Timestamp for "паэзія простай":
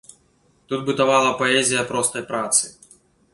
1.41-2.27